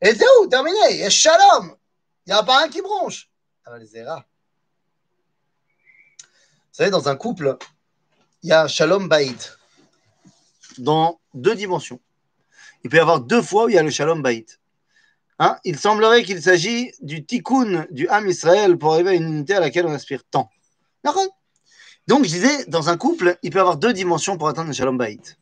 Et 0.00 0.14
c'est 0.14 0.26
où? 0.38 0.46
Terminé. 0.46 0.78
Il 0.90 0.98
y 0.98 1.02
a 1.02 1.10
shalom. 1.10 1.74
Il 2.24 2.32
n'y 2.32 2.38
a 2.38 2.44
pas 2.44 2.62
un 2.62 2.68
qui 2.68 2.82
bronche. 2.82 3.28
Ah, 3.66 3.72
Vous 3.76 4.16
savez, 6.70 6.90
dans 6.90 7.08
un 7.08 7.16
couple, 7.16 7.56
il 8.44 8.50
y 8.50 8.52
a 8.52 8.68
shalom 8.68 9.08
baït 9.08 9.53
dans 10.80 11.20
deux 11.34 11.54
dimensions. 11.54 12.00
Il 12.82 12.90
peut 12.90 12.98
y 12.98 13.00
avoir 13.00 13.20
deux 13.20 13.42
fois 13.42 13.64
où 13.64 13.68
il 13.68 13.74
y 13.74 13.78
a 13.78 13.82
le 13.82 13.90
shalom 13.90 14.22
baït. 14.22 14.60
Hein? 15.38 15.58
Il 15.64 15.78
semblerait 15.78 16.22
qu'il 16.22 16.40
s'agit 16.42 16.92
du 17.00 17.24
tikkun 17.24 17.86
du 17.90 18.06
Ham 18.08 18.28
Israël 18.28 18.78
pour 18.78 18.94
arriver 18.94 19.10
à 19.10 19.14
une 19.14 19.28
unité 19.28 19.54
à 19.54 19.60
laquelle 19.60 19.86
on 19.86 19.92
aspire 19.92 20.22
tant. 20.30 20.50
Donc, 22.06 22.24
je 22.24 22.28
disais, 22.28 22.64
dans 22.66 22.88
un 22.88 22.96
couple, 22.96 23.38
il 23.42 23.50
peut 23.50 23.58
y 23.58 23.60
avoir 23.60 23.76
deux 23.76 23.92
dimensions 23.92 24.36
pour 24.36 24.48
atteindre 24.48 24.68
le 24.68 24.74
shalom 24.74 24.98
baït. 24.98 25.38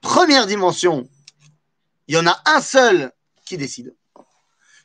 Première 0.00 0.46
dimension, 0.46 1.08
il 2.08 2.14
y 2.14 2.18
en 2.18 2.26
a 2.26 2.40
un 2.46 2.60
seul 2.60 3.12
qui 3.44 3.56
décide. 3.56 3.94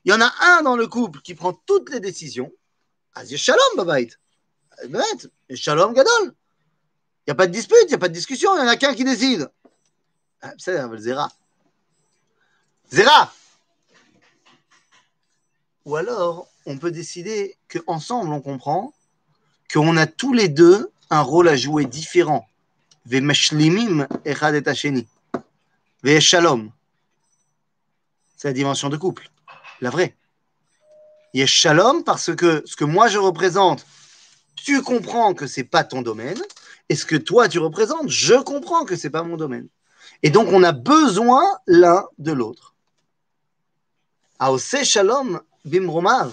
Il 0.03 0.11
y 0.11 0.13
en 0.13 0.21
a 0.21 0.31
un 0.41 0.61
dans 0.61 0.75
le 0.75 0.87
couple 0.87 1.21
qui 1.21 1.33
prend 1.33 1.53
toutes 1.53 1.89
les 1.89 1.99
décisions. 1.99 2.51
Asie 3.13 3.37
shalom. 3.37 3.59
Shalom 5.53 5.93
gadol. 5.93 6.35
Il 7.25 7.29
n'y 7.29 7.31
a 7.31 7.35
pas 7.35 7.47
de 7.47 7.51
dispute, 7.51 7.77
il 7.85 7.87
n'y 7.87 7.95
a 7.95 7.97
pas 7.97 8.07
de 8.07 8.13
discussion, 8.13 8.55
il 8.55 8.61
n'y 8.61 8.67
en 8.67 8.71
a 8.71 8.77
qu'un 8.77 8.93
qui 8.93 9.03
décide. 9.03 9.49
C'est 10.57 10.79
un 10.79 10.97
Zera. 10.97 11.31
Zera 12.91 13.33
Ou 15.85 15.95
alors, 15.95 16.47
on 16.65 16.77
peut 16.77 16.91
décider 16.91 17.57
qu'ensemble, 17.67 18.31
on 18.31 18.41
comprend 18.41 18.93
qu'on 19.71 19.97
a 19.97 20.07
tous 20.07 20.33
les 20.33 20.49
deux 20.49 20.91
un 21.09 21.21
rôle 21.21 21.47
à 21.47 21.55
jouer 21.55 21.85
différent. 21.85 22.47
Shalom. 26.19 26.71
C'est 28.37 28.49
la 28.49 28.53
dimension 28.53 28.89
de 28.89 28.97
couple, 28.97 29.29
la 29.81 29.89
vraie. 29.89 30.15
Il 31.33 31.39
y 31.39 31.43
a 31.43 31.47
shalom 31.47 32.03
parce 32.03 32.35
que 32.35 32.63
ce 32.65 32.75
que 32.75 32.85
moi 32.85 33.07
je 33.07 33.17
représente, 33.17 33.85
tu 34.55 34.81
comprends 34.81 35.33
que 35.33 35.47
c'est 35.47 35.63
pas 35.63 35.83
ton 35.83 36.01
domaine, 36.01 36.41
et 36.89 36.95
ce 36.95 37.05
que 37.05 37.15
toi 37.15 37.47
tu 37.49 37.59
représentes, 37.59 38.09
je 38.09 38.35
comprends 38.35 38.85
que 38.85 38.95
c'est 38.95 39.09
pas 39.09 39.23
mon 39.23 39.37
domaine. 39.37 39.67
Et 40.23 40.29
donc 40.29 40.49
on 40.51 40.63
a 40.63 40.71
besoin 40.71 41.43
l'un 41.67 42.07
de 42.17 42.31
l'autre. 42.31 42.73
Aose 44.39 44.83
shalom 44.83 45.39
bimromav, 45.63 46.31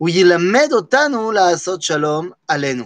ou 0.00 0.08
yilamed 0.08 0.72
otanu 0.72 1.32
la 1.32 1.46
asot 1.46 1.80
shalom 1.80 2.34
alenu. 2.46 2.84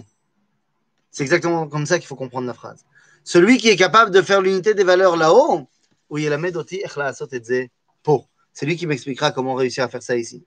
C'est 1.11 1.23
exactement 1.23 1.67
comme 1.67 1.85
ça 1.85 1.99
qu'il 1.99 2.07
faut 2.07 2.15
comprendre 2.15 2.47
la 2.47 2.53
phrase. 2.53 2.83
Celui 3.23 3.57
qui 3.57 3.69
est 3.69 3.75
capable 3.75 4.11
de 4.11 4.21
faire 4.21 4.41
l'unité 4.41 4.73
des 4.73 4.83
valeurs 4.83 5.15
là-haut, 5.15 5.67
ou 6.09 6.17
yilamed 6.17 6.57
oti 6.57 6.81
ech 6.83 6.95
la 6.97 7.07
asot 7.07 7.27
et 7.31 7.71
po. 8.01 8.25
C'est 8.51 8.65
lui 8.65 8.75
qui 8.75 8.85
m'expliquera 8.85 9.31
comment 9.31 9.53
réussir 9.55 9.83
à 9.83 9.89
faire 9.89 10.03
ça 10.03 10.15
ici. 10.15 10.45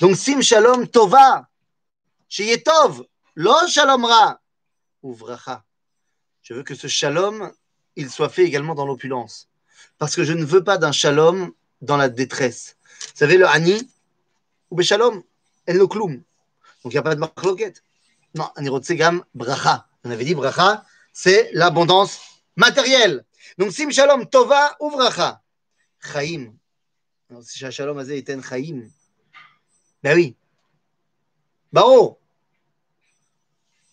Donc 0.00 0.16
sim 0.16 0.40
shalom 0.40 0.88
tova, 0.88 1.48
sheyetov, 2.28 3.04
lo 3.36 3.54
shalom 3.68 4.04
ra, 4.04 4.40
ouvracha. 5.02 5.64
Je 6.42 6.54
veux 6.54 6.64
que 6.64 6.74
ce 6.74 6.88
shalom 6.88 7.52
il 7.96 8.10
soit 8.10 8.28
fait 8.28 8.44
également 8.44 8.74
dans 8.74 8.86
l'opulence. 8.86 9.48
Parce 9.98 10.16
que 10.16 10.24
je 10.24 10.32
ne 10.32 10.44
veux 10.44 10.64
pas 10.64 10.78
d'un 10.78 10.92
shalom 10.92 11.52
dans 11.80 11.96
la 11.96 12.08
détresse. 12.08 12.76
Vous 13.00 13.16
savez, 13.16 13.36
le 13.36 13.46
ani, 13.46 13.88
ou 14.70 14.80
shalom, 14.82 15.22
el 15.66 15.78
no 15.78 15.88
klum. 15.88 16.22
Donc 16.82 16.92
il 16.92 16.96
n'y 16.96 16.98
a 16.98 17.02
pas 17.02 17.14
de 17.14 17.20
marloquette. 17.20 17.84
Non, 18.34 18.48
anirotsegam 18.56 19.24
bracha. 19.34 19.86
On 20.04 20.10
avait 20.10 20.24
dit 20.24 20.34
bracha, 20.34 20.84
c'est 21.12 21.50
l'abondance 21.52 22.20
matérielle. 22.56 23.24
Donc 23.58 23.72
sim 23.72 23.90
shalom 23.90 24.26
tova 24.26 24.76
ou 24.80 24.90
bracha. 24.90 25.42
Chaim. 26.00 26.54
Si 27.42 27.58
shalom 27.70 27.98
azé 27.98 28.18
eten 28.18 28.42
chaim. 28.42 28.88
Ben 30.02 30.16
oui. 30.16 30.34
Baro. 31.72 32.18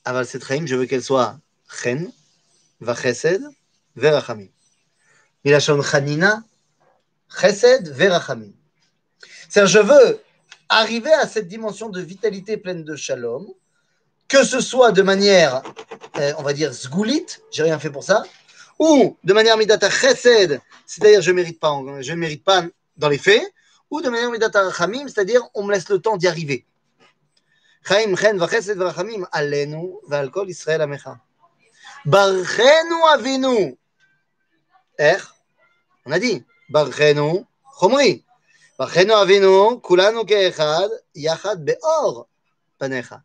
Aval 0.06 0.26
cette 0.26 0.46
chaim, 0.46 0.66
je 0.66 0.76
veux 0.76 0.86
qu'elle 0.86 1.04
soit 1.04 1.40
chen, 1.70 2.12
va 2.80 2.96
chesed, 2.96 3.44
verachamim. 3.96 4.50
Milachon 5.44 5.82
chanina, 5.82 6.44
chesed, 7.30 7.90
verachamim. 7.90 8.54
C'est-à-dire, 9.50 9.68
je 9.68 9.80
veux 9.80 10.22
arriver 10.70 11.14
à 11.14 11.28
cette 11.28 11.48
dimension 11.48 11.90
de 11.90 12.02
vitalité 12.02 12.58
pleine 12.58 12.84
de 12.84 12.96
shalom, 12.96 13.48
que 14.28 14.44
ce 14.44 14.62
soit 14.62 14.92
de 14.92 15.02
manière, 15.02 15.64
euh, 16.18 16.34
on 16.38 16.44
va 16.44 16.54
dire, 16.54 16.72
zgoulite, 16.72 17.42
j'ai 17.52 17.64
rien 17.64 17.80
fait 17.80 17.90
pour 17.90 18.04
ça, 18.04 18.24
ou 18.78 19.18
de 19.24 19.34
manière 19.34 19.58
midata 19.58 19.90
chesed, 19.90 20.62
c'est-à-dire 20.86 21.22
je 21.22 21.32
mérite 21.32 21.60
pas, 21.60 21.82
mérite 22.16 22.44
pas 22.44 22.64
dans 22.98 23.10
les 23.10 23.18
faits, 23.18 23.44
ou 23.90 24.02
de 24.02 24.10
manière 24.10 24.30
midata 24.30 24.62
rachamim, 24.64 25.08
c'est-à-dire 25.08 25.42
on 25.54 25.64
me 25.64 25.74
laisse 25.74 25.90
le 25.90 26.00
temps 26.00 26.18
d'y 26.18 26.28
arriver. 26.28 26.66
Chaim 27.84 28.16
chen 28.16 28.38
vachesed 28.38 28.78
v'rachamim 28.78 29.26
alenu 29.32 29.96
v'al 30.08 30.30
kol 30.30 30.50
Israël 30.50 30.82
amecha. 30.82 31.20
Barrenu 32.06 33.04
Avinu. 33.14 33.78
Er, 34.98 35.20
on 36.06 36.12
a 36.12 36.20
dit, 36.20 36.44
Barrenu 36.70 37.46
Chomri. 37.80 38.24
Barrenu 38.78 39.12
Avinu, 39.12 39.80
Kulanu 39.82 40.26
Keechad, 40.26 40.90
Yachad 41.16 41.64
Beor, 41.64 42.28
Panecha. 42.78 43.22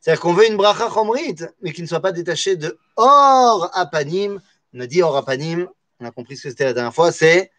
C'est-à-dire 0.00 0.20
qu'on 0.20 0.32
veut 0.32 0.46
une 0.46 0.56
bracha 0.56 0.88
chomrite, 0.88 1.44
mais 1.60 1.72
qui 1.72 1.82
ne 1.82 1.86
soit 1.86 2.00
pas 2.00 2.12
détachée 2.12 2.56
de 2.56 2.78
Or 2.96 3.70
Apanim. 3.74 4.40
On 4.74 4.80
a 4.80 4.86
dit 4.86 5.02
Or 5.02 5.16
Apanim, 5.16 5.68
on 6.00 6.04
a 6.04 6.10
compris 6.10 6.36
ce 6.36 6.44
que 6.44 6.50
c'était 6.50 6.64
la 6.64 6.72
dernière 6.72 6.94
fois, 6.94 7.12
c'est 7.12 7.50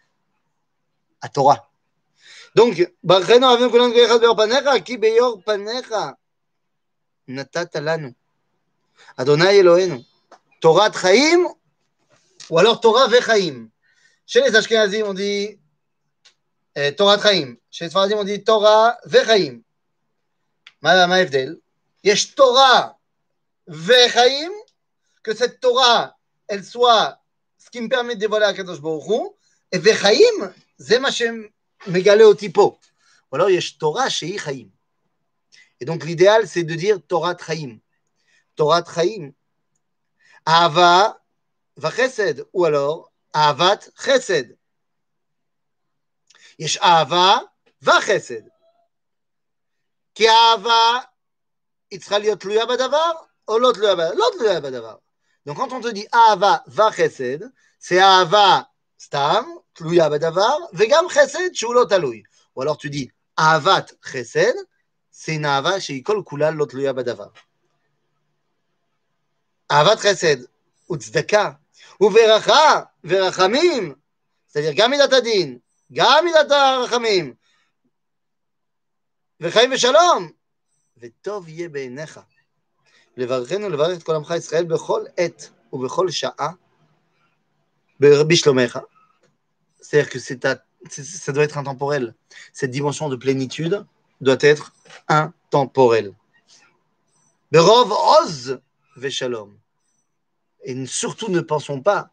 à 1.22 1.30
Torah. 1.30 1.70
Donc, 2.56 2.92
Barrenu 3.04 3.46
Avinu, 3.46 3.70
Kulanu 3.70 3.94
Keechad, 3.94 4.20
Beor 4.22 4.36
Panecha, 4.36 4.80
Ki 4.82 4.98
Beor 4.98 5.42
Panecha. 5.44 6.18
Natat 7.28 7.70
Adonai 9.18 9.58
Elohenu. 9.58 10.04
אלוהינו, 10.66 10.90
תורת 10.90 10.96
חיים 10.96 11.48
ou 12.50 12.58
alors 12.58 12.82
Torah 12.82 13.08
vechaim. 13.08 13.70
Chez 14.26 14.42
les 14.42 14.56
Ashkenazim, 14.56 15.04
on 15.06 15.14
dit 15.14 15.60
euh, 16.78 16.92
Torah 16.92 17.20
Chaim. 17.22 17.56
Chez 17.70 17.86
les 17.86 17.90
Sfaradim, 17.92 18.18
on 18.18 18.24
dit 18.24 18.44
Torah 18.44 18.98
vechaim. 19.06 19.62
Ma 20.82 21.22
Evdel. 21.22 21.60
Yesh 22.04 22.36
Torah 22.36 22.98
vechaim. 23.68 24.52
Que 25.22 25.36
cette 25.36 25.60
Torah, 25.60 26.16
elle 26.48 26.64
soit 26.64 27.20
ce 27.58 27.70
qui 27.70 27.82
me 27.82 27.90
permet 27.90 28.16
de 28.16 28.22
dévoiler 28.22 28.64
Baruch 28.64 29.34
Et 29.72 29.78
vechaim, 29.78 30.54
c'est 30.80 31.00
ma 31.00 31.10
megale 31.88 32.24
au 32.24 32.34
typo. 32.34 32.80
Ou 33.32 33.36
alors 33.36 33.50
Yesh 33.50 33.78
Torah 33.78 34.10
shei 34.10 34.38
chaim. 34.38 34.70
Et 35.80 35.86
donc 35.86 36.04
l'idéal, 36.04 36.48
c'est 36.48 36.64
de 36.64 36.74
dire 36.74 37.00
Torah 37.08 37.38
Chaim. 37.38 37.78
Torah 38.56 38.84
Chaim. 38.84 39.34
Ava 40.47 41.13
vachesed, 41.77 42.45
ou 42.53 42.65
alors 42.65 43.11
avat 43.33 43.91
chesed. 43.97 44.55
יש 46.59 46.77
אהבה 46.77 47.39
וחסד. 47.83 48.49
כי 50.15 50.29
אהבה 50.29 50.99
היא 51.91 52.01
צריכה 52.01 52.19
להיות 52.19 52.41
תלויה 52.41 52.67
בדבר 52.67 53.13
או 53.49 53.59
לא 53.59 53.73
תלויה 53.75 53.95
בדבר? 53.95 54.15
לא 54.15 54.27
תלויה 54.39 54.61
בדבר. 54.61 54.97
Donc 55.49 55.57
quand 55.57 55.73
on 55.73 55.83
te 55.83 55.93
dit 55.93 56.09
אהבה 56.15 56.57
וחסד, 56.69 57.47
c'est 57.81 58.01
אהבה 58.01 58.63
Stam, 59.05 59.45
Tluya 59.75 60.09
Badavar, 60.09 60.59
Vegam 60.73 61.09
Chesed, 61.11 61.55
Shulo 61.55 61.85
Taloui. 61.85 62.23
Ou 62.55 62.63
alors 62.63 62.79
tu 62.79 62.89
dis 62.89 63.11
Avat 63.37 63.87
Chesed, 64.03 64.55
c'est 65.11 65.35
une 65.35 65.45
Ava 65.45 65.79
chez 65.79 65.95
Ikol 65.95 66.25
Kulal 66.25 66.55
Lot 66.55 66.67
Tluya 66.67 66.93
Badavar. 66.93 67.33
Avat 69.69 69.97
Chesed, 69.97 70.47
Utzdaka, 70.89 71.59
Uveracha, 72.01 72.91
Verachamim, 73.03 73.95
c'est-à-dire 74.47 74.75
Gamidat 74.75 75.15
Adin, 75.17 75.59
Gamidat 75.91 76.49
Rachamim, 76.51 77.35
וחיים 79.41 79.73
ושלום, 79.73 80.31
וטוב 80.99 81.49
יהיה 81.49 81.69
בעיניך. 81.69 82.21
לברכנו 83.17 83.67
ולברך 83.67 83.99
את 83.99 84.03
כל 84.03 84.15
עמך 84.15 84.33
ישראל 84.37 84.65
בכל 84.65 85.05
עת 85.17 85.51
ובכל 85.73 86.11
שעה 86.11 86.51
בשלומך. 88.01 88.79
C'est-à-dire 89.81 90.11
que 90.11 90.19
c'est 90.19 90.45
ça 91.25 91.33
doit 91.33 91.45
être 91.45 91.59
intemporel. 91.59 92.15
Cette 92.53 92.71
dimension 92.71 93.09
de 93.09 93.17
plénitude 93.17 93.85
doit 94.21 94.37
être 94.41 94.73
intemporelle. 95.09 96.13
Berov 97.53 97.93
oz 97.93 98.61
Et 100.64 100.86
surtout 100.86 101.30
ne 101.30 101.42
pensons 101.42 101.82
pas 101.82 102.12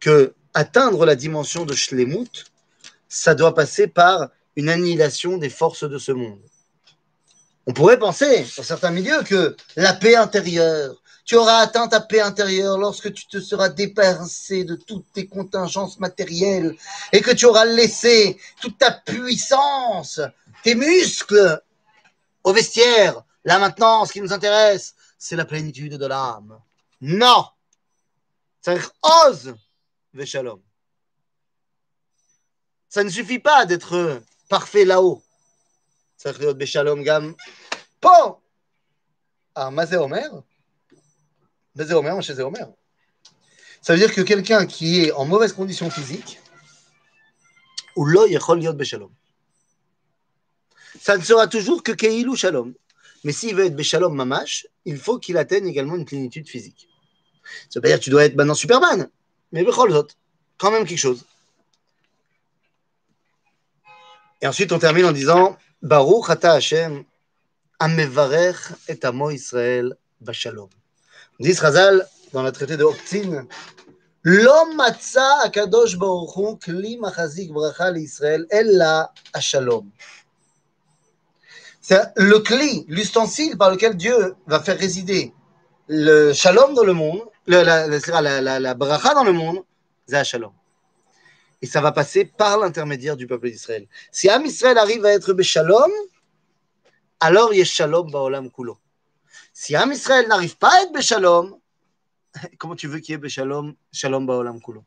que 0.00 0.34
atteindre 0.54 1.06
la 1.06 1.14
dimension 1.14 1.64
de 1.64 1.74
shlemut, 1.74 2.44
ça 3.08 3.34
doit 3.34 3.54
passer 3.54 3.86
par 3.86 4.30
une 4.56 4.68
annihilation 4.68 5.38
des 5.38 5.50
forces 5.50 5.84
de 5.84 5.98
ce 5.98 6.12
monde. 6.12 6.40
On 7.66 7.72
pourrait 7.72 7.98
penser, 7.98 8.44
dans 8.56 8.62
certains 8.62 8.90
milieux, 8.90 9.22
que 9.22 9.56
la 9.76 9.92
paix 9.92 10.16
intérieure, 10.16 11.02
tu 11.24 11.36
auras 11.36 11.58
atteint 11.58 11.86
ta 11.86 12.00
paix 12.00 12.20
intérieure 12.20 12.78
lorsque 12.78 13.12
tu 13.12 13.26
te 13.26 13.40
seras 13.40 13.68
dépassé 13.68 14.64
de 14.64 14.74
toutes 14.74 15.06
tes 15.12 15.26
contingences 15.26 16.00
matérielles 16.00 16.74
et 17.12 17.20
que 17.20 17.30
tu 17.30 17.46
auras 17.46 17.64
laissé 17.64 18.36
toute 18.60 18.78
ta 18.78 18.90
puissance, 18.90 20.20
tes 20.64 20.74
muscles 20.74 21.62
au 22.42 22.52
vestiaire. 22.52 23.22
Là 23.44 23.58
maintenant, 23.58 24.04
ce 24.04 24.12
qui 24.12 24.20
nous 24.20 24.32
intéresse, 24.32 24.94
c'est 25.21 25.35
la 25.35 25.45
plénitude 25.45 25.93
de 25.93 26.05
l'âme. 26.05 26.59
Non 27.01 27.45
Ça 28.61 28.75
ose 29.25 29.55
Veshalom. 30.13 30.61
Ça 32.89 33.03
ne 33.03 33.09
suffit 33.09 33.39
pas 33.39 33.65
d'être 33.65 34.21
parfait 34.49 34.85
là-haut. 34.85 35.21
צריך 36.17 36.39
להיות 36.39 36.57
בשלום 36.57 37.03
גם 37.03 37.33
פה. 37.99 38.39
Alors, 39.55 39.71
מה 39.71 39.85
זה 39.85 39.97
אומר? 39.97 40.29
זה 41.75 41.93
אומר 41.93 42.15
מה 42.15 42.21
שזה 42.21 42.43
אומר. 42.43 42.65
Ça 43.81 43.93
veut 43.93 43.99
dire 43.99 44.13
que 44.13 44.21
quelqu'un 44.21 44.65
qui 44.65 45.05
est 45.05 45.11
en 45.11 45.25
mauvaise 45.25 45.53
condition 45.53 45.89
physique, 45.89 46.39
ou 47.95 48.05
לא 48.05 48.25
יכול 48.29 48.59
להיות 48.59 48.77
בשלום. 48.77 49.11
Ça 51.01 51.17
ne 51.17 51.23
sera 51.23 51.47
toujours 51.47 51.83
que 51.83 51.91
כאילו 51.91 52.35
shalom. 52.35 52.73
Mais 53.24 53.32
s'il 53.32 53.54
veut 53.54 53.66
être 53.66 53.76
beshalom 53.76 54.14
mamash, 54.14 54.66
il 54.84 54.98
faut 54.98 55.18
qu'il 55.18 55.36
atteigne 55.36 55.66
également 55.66 55.96
une 55.96 56.04
plénitude 56.04 56.48
physique. 56.48 56.88
Ça 57.70 57.78
veut 57.78 57.82
pas 57.82 57.88
dire 57.88 57.98
que 57.98 58.04
tu 58.04 58.10
dois 58.10 58.24
être 58.24 58.34
maintenant 58.34 58.54
Superman, 58.54 59.08
mais 59.52 59.64
bechol 59.64 59.92
zot, 59.92 60.08
quand 60.58 60.70
même 60.70 60.84
quelque 60.84 60.98
chose. 60.98 61.24
Et 64.40 64.46
ensuite, 64.46 64.72
on 64.72 64.78
termine 64.78 65.04
en 65.04 65.12
disant 65.12 65.56
Baruch 65.82 66.30
ata 66.30 66.54
Hashem, 66.54 67.04
amevarech 67.78 68.72
et 68.88 68.98
amo 69.04 69.30
Israël 69.30 69.96
bashalom. 70.20 70.68
Dit 71.40 71.54
Razal 71.54 72.06
dans 72.32 72.42
le 72.42 72.52
traité 72.52 72.76
de 72.76 72.84
Optin, 72.84 73.46
matza 74.76 75.42
akadosh 75.44 75.96
baruch 75.96 76.36
hu 76.36 76.56
kli 76.58 76.96
machazik 76.98 77.52
bracha 77.52 77.90
l'Israël 77.90 78.46
ella 78.50 79.12
shalom. 79.40 79.90
C'est 81.82 82.00
le 82.16 82.38
cli, 82.38 82.86
l'ustensile 82.88 83.58
par 83.58 83.70
lequel 83.70 83.96
Dieu 83.96 84.34
va 84.46 84.60
faire 84.60 84.78
résider 84.78 85.34
le 85.88 86.32
shalom 86.32 86.74
dans 86.74 86.84
le 86.84 86.94
monde, 86.94 87.20
la, 87.46 87.86
la, 87.86 88.74
bracha 88.74 89.12
dans 89.14 89.24
le 89.24 89.32
monde, 89.32 89.62
c'est 90.06 90.24
shalom 90.24 90.52
et 91.62 91.66
ça 91.66 91.80
va 91.80 91.92
passer 91.92 92.24
par 92.24 92.58
l'intermédiaire 92.58 93.16
du 93.16 93.26
peuple 93.28 93.48
d'Israël. 93.48 93.86
Si 94.10 94.28
Am 94.28 94.44
Israël 94.44 94.76
arrive 94.76 95.04
à 95.06 95.12
être 95.12 95.32
Beshalom, 95.32 95.90
alors 97.20 97.54
il 97.54 97.58
y 97.58 97.62
a 97.62 97.64
Shalom 97.64 98.10
Baolam 98.10 98.50
Kulo. 98.50 98.78
Si 99.54 99.76
Am 99.76 99.92
Israël 99.92 100.26
n'arrive 100.26 100.56
pas 100.58 100.70
à 100.76 100.82
être 100.82 100.92
Beshalom, 100.92 101.56
comment 102.58 102.74
tu 102.74 102.88
veux 102.88 102.98
qu'il 102.98 103.12
y 103.12 103.14
ait 103.14 103.18
Beshalom, 103.18 103.74
Shalom 103.92 104.26
Baolam 104.26 104.60
Kulo? 104.60 104.82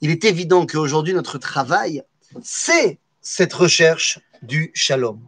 Il 0.00 0.10
est 0.10 0.24
évident 0.24 0.66
qu'aujourd'hui, 0.66 1.14
notre 1.14 1.38
travail, 1.38 2.02
c'est 2.42 2.98
cette 3.20 3.52
recherche 3.52 4.18
du 4.42 4.72
Shalom. 4.74 5.20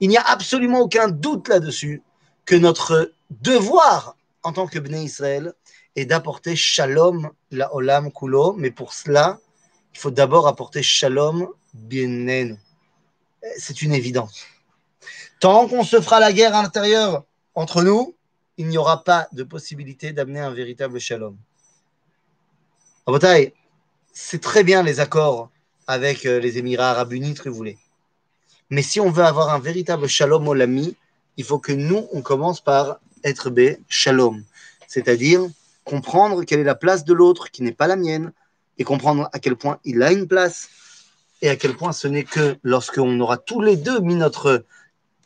Il 0.00 0.08
n'y 0.08 0.16
a 0.16 0.22
absolument 0.22 0.80
aucun 0.80 1.08
doute 1.08 1.48
là-dessus 1.48 2.02
que 2.44 2.54
notre 2.54 3.12
devoir 3.30 4.16
en 4.42 4.52
tant 4.52 4.66
que 4.66 4.78
Bnei 4.78 5.04
Israël 5.04 5.54
est 5.96 6.06
d'apporter 6.06 6.54
Shalom 6.54 7.30
la 7.50 7.74
Olam 7.74 8.12
Kulo, 8.12 8.52
mais 8.52 8.70
pour 8.70 8.92
cela, 8.92 9.38
il 9.94 9.98
faut 9.98 10.10
d'abord 10.10 10.46
apporter 10.46 10.82
shalom 10.82 11.48
bien 11.72 12.56
C'est 13.56 13.80
une 13.80 13.94
évidence. 13.94 14.44
Tant 15.40 15.66
qu'on 15.68 15.84
se 15.84 16.00
fera 16.00 16.20
la 16.20 16.32
guerre 16.32 16.54
à 16.54 16.62
l'intérieur 16.62 17.24
entre 17.54 17.82
nous, 17.82 18.14
il 18.58 18.68
n'y 18.68 18.78
aura 18.78 19.04
pas 19.04 19.28
de 19.32 19.42
possibilité 19.42 20.12
d'amener 20.12 20.40
un 20.40 20.50
véritable 20.50 20.98
shalom. 20.98 21.36
Rabotai, 23.06 23.54
c'est 24.12 24.40
très 24.40 24.64
bien 24.64 24.82
les 24.82 25.00
accords 25.00 25.50
avec 25.86 26.26
euh, 26.26 26.40
les 26.40 26.58
Émirats 26.58 26.90
arabes 26.90 27.12
unis, 27.12 27.34
très 27.34 27.50
voulez. 27.50 27.78
Mais 28.70 28.82
si 28.82 29.00
on 29.00 29.10
veut 29.10 29.24
avoir 29.24 29.54
un 29.54 29.58
véritable 29.58 30.08
shalom 30.08 30.46
au 30.48 30.54
lami, 30.54 30.96
il 31.36 31.44
faut 31.44 31.58
que 31.58 31.72
nous, 31.72 32.08
on 32.12 32.22
commence 32.22 32.60
par 32.60 33.00
être 33.24 33.50
bé 33.50 33.78
shalom. 33.88 34.42
C'est-à-dire 34.88 35.46
comprendre 35.84 36.44
quelle 36.44 36.60
est 36.60 36.64
la 36.64 36.74
place 36.74 37.04
de 37.04 37.12
l'autre 37.12 37.50
qui 37.50 37.62
n'est 37.62 37.72
pas 37.72 37.86
la 37.86 37.96
mienne, 37.96 38.32
et 38.78 38.84
comprendre 38.84 39.28
à 39.32 39.38
quel 39.38 39.56
point 39.56 39.78
il 39.84 40.02
a 40.02 40.12
une 40.12 40.28
place 40.28 40.68
et 41.42 41.48
à 41.48 41.56
quel 41.56 41.74
point 41.76 41.92
ce 41.92 42.08
n'est 42.08 42.24
que 42.24 42.56
lorsqu'on 42.62 43.18
aura 43.20 43.36
tous 43.36 43.60
les 43.60 43.76
deux 43.76 44.00
mis 44.00 44.14
notre, 44.14 44.64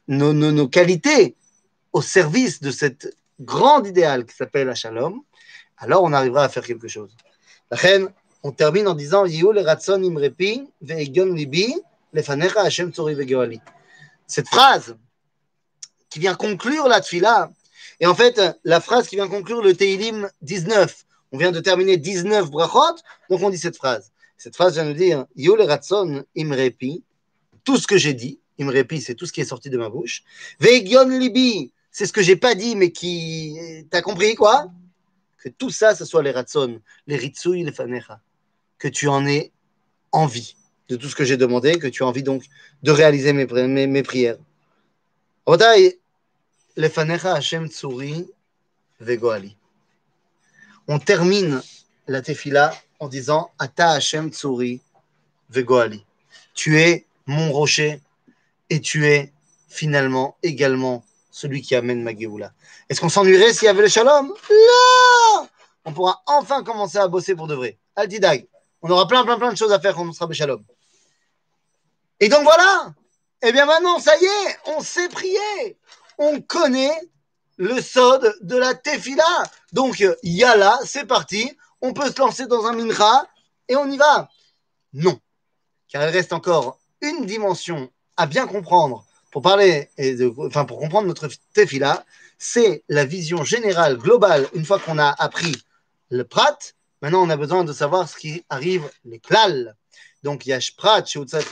nos, 0.09 0.33
nos, 0.33 0.53
nos 0.53 0.69
qualités 0.69 1.35
au 1.93 2.03
service 2.03 2.61
de 2.61 2.71
cet 2.71 3.17
grand 3.41 3.85
idéal 3.85 4.25
qui 4.25 4.35
s'appelle 4.35 4.69
la 4.69 4.75
shalom, 4.75 5.21
alors 5.79 6.03
on 6.03 6.13
arrivera 6.13 6.45
à 6.45 6.49
faire 6.49 6.65
quelque 6.65 6.89
chose. 6.89 7.11
La 7.71 7.77
reine, 7.77 8.09
on 8.43 8.53
termine 8.53 8.89
en 8.89 8.95
disant 8.95 9.25
le 9.25 9.61
ratson 9.61 10.03
imrepi 10.03 10.69
libi 10.81 11.75
Cette 14.27 14.49
phrase 14.49 14.97
qui 16.09 16.19
vient 16.19 16.35
conclure 16.35 16.89
la 16.89 17.01
tfila, 17.01 17.51
et 18.01 18.07
en 18.07 18.15
fait, 18.15 18.41
la 18.65 18.81
phrase 18.81 19.09
qui 19.09 19.17
vient 19.17 19.29
conclure 19.29 19.63
le 19.63 19.75
Teilim 19.75 20.29
19, 20.43 21.05
on 21.33 21.39
vient 21.39 21.53
de 21.53 21.61
terminer 21.61 21.97
19 21.97 22.51
brachot, 22.51 22.97
donc 23.29 23.43
on 23.43 23.51
dit 23.51 23.59
cette 23.59 23.77
phrase. 23.77 24.11
Cette 24.37 24.57
phrase 24.57 24.75
vient 24.75 24.87
de 24.87 24.93
dire 24.93 25.27
Yul 25.37 25.61
Ratson 25.61 26.25
Imrepi, 26.35 27.05
tout 27.65 27.77
ce 27.77 27.87
que 27.87 27.99
j'ai 27.99 28.15
dit, 28.15 28.41
Imrepi, 28.59 29.01
c'est 29.01 29.15
tout 29.15 29.27
ce 29.27 29.33
qui 29.33 29.41
est 29.41 29.45
sorti 29.45 29.71
de 29.71 29.79
ma 29.79 29.89
bouche. 29.89 30.23
Vegion 30.59 31.09
Libi, 31.09 31.73
c'est 31.91 32.07
ce 32.07 32.13
que 32.13 32.23
j'ai 32.23 32.37
pas 32.37 32.55
dit, 32.55 32.77
mais 32.77 32.91
qui. 32.91 33.87
T'as 33.91 34.03
compris 34.03 34.35
quoi? 34.35 34.71
Que 35.39 35.49
tout 35.49 35.71
ça, 35.71 35.95
ce 35.95 36.05
soit 36.05 36.23
les 36.23 36.31
Ratson, 36.31 36.81
les 37.07 37.17
Ritsui, 37.17 37.65
les 37.65 37.73
Fanecha. 37.73 38.21
Que 38.79 38.89
tu 38.89 39.09
en 39.09 39.27
aies 39.27 39.53
envie 40.13 40.57
de 40.91 40.97
tout 40.97 41.09
ce 41.09 41.15
que 41.15 41.25
j'ai 41.25 41.37
demandé, 41.37 41.79
que 41.79 41.87
tu 41.87 42.03
as 42.03 42.07
envie 42.07 42.25
donc 42.25 42.45
de 42.83 42.91
réaliser 42.91 43.33
mes, 43.33 43.47
mes, 43.47 43.87
mes 43.87 44.03
prières. 44.03 44.37
on 50.89 50.99
termine 50.99 51.63
la 52.09 52.23
tefila 52.23 52.75
en 52.99 53.09
disant 53.09 53.51
Ata 53.59 53.93
Hashem 53.93 54.31
Tsuri 54.33 54.81
Vegoali. 55.49 56.05
Tu 56.55 56.81
es 56.81 57.07
mon 57.27 57.53
rocher 57.53 58.01
et 58.69 58.81
tu 58.81 59.07
es 59.07 59.33
finalement 59.69 60.37
également 60.43 61.05
celui 61.31 61.63
qui 61.63 61.77
amène 61.77 62.03
ma 62.03 62.17
Géoula. 62.17 62.53
Est-ce 62.89 63.01
qu'on 63.01 63.09
s'ennuierait 63.09 63.53
s'il 63.53 63.67
y 63.67 63.69
avait 63.69 63.83
le 63.83 63.89
shalom? 63.89 64.35
On 65.85 65.93
pourra 65.93 66.21
enfin 66.27 66.65
commencer 66.65 66.99
à 66.99 67.07
bosser 67.07 67.37
pour 67.37 67.47
de 67.47 67.55
vrai. 67.55 67.79
Altidag. 67.95 68.47
On 68.83 68.91
aura 68.91 69.07
plein, 69.07 69.25
plein, 69.25 69.39
plein 69.39 69.53
de 69.53 69.57
choses 69.57 69.73
à 69.73 69.79
faire 69.79 69.95
quand 69.95 70.09
on 70.09 70.13
sera 70.13 70.31
shalom. 70.33 70.65
Et 72.21 72.29
donc 72.29 72.43
voilà 72.43 72.95
Et 73.43 73.49
eh 73.49 73.53
bien 73.53 73.67
maintenant, 73.67 73.99
ça 73.99 74.17
y 74.17 74.25
est, 74.25 74.59
on 74.67 74.81
sait 74.81 75.09
prier. 75.09 75.79
On 76.19 76.41
connaît 76.41 76.99
le 77.57 77.81
sod 77.81 78.37
de 78.43 78.57
la 78.57 78.75
tefila. 78.75 79.43
Donc, 79.73 80.05
yala, 80.23 80.79
c'est 80.85 81.07
parti. 81.07 81.57
On 81.81 81.93
peut 81.93 82.11
se 82.11 82.19
lancer 82.19 82.47
dans 82.47 82.67
un 82.67 82.73
mincha 82.73 83.27
et 83.69 83.77
on 83.77 83.91
y 83.91 83.97
va. 83.97 84.29
Non. 84.93 85.19
Car 85.89 86.03
il 86.09 86.11
reste 86.11 86.33
encore 86.33 86.79
une 87.01 87.25
dimension 87.25 87.91
à 88.17 88.27
bien 88.27 88.47
comprendre 88.47 89.07
pour 89.33 89.43
parler, 89.43 89.89
et 89.97 90.17
enfin, 90.39 90.65
pour 90.65 90.79
comprendre 90.79 91.09
notre 91.09 91.29
tefila. 91.55 92.05
C'est 92.39 92.85
la 92.89 93.05
vision 93.05 93.45
générale, 93.45 93.97
globale, 93.97 94.49
une 94.55 94.65
fois 94.65 94.79
qu'on 94.79 94.99
a 94.99 95.11
appris 95.11 95.55
le 96.11 96.25
prat, 96.25 96.59
Maintenant, 97.03 97.23
on 97.23 97.31
a 97.31 97.37
besoin 97.37 97.65
de 97.65 97.73
savoir 97.73 98.09
ce 98.09 98.17
qui 98.17 98.45
arrive, 98.51 98.91
les 99.05 99.19
klal. 99.19 99.75
Donc, 100.23 100.47
il 100.47 100.51
y 100.51 100.53
a 100.53 100.61
shprat, 100.61 101.05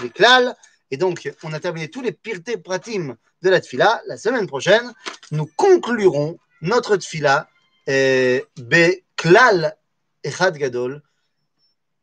les 0.02 0.10
klal. 0.10 0.56
Et 0.90 0.96
donc, 0.96 1.30
on 1.42 1.52
a 1.52 1.60
terminé 1.60 1.88
tous 1.88 2.00
les 2.00 2.12
pirté 2.12 2.56
pratim 2.56 3.16
de 3.42 3.50
la 3.50 3.60
tfila. 3.60 4.00
La 4.06 4.16
semaine 4.16 4.46
prochaine, 4.46 4.92
nous 5.30 5.46
conclurons 5.56 6.38
notre 6.62 6.96
tfila 6.96 7.48
euh, 7.88 8.40
be 8.58 9.02
klal 9.16 9.76
echad 10.22 10.56
gadol. 10.56 11.02